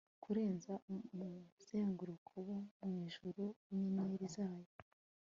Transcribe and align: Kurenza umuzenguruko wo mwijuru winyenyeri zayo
Kurenza 0.23 0.71
umuzenguruko 0.91 2.31
wo 2.47 2.55
mwijuru 2.89 3.43
winyenyeri 3.71 4.27
zayo 4.35 4.71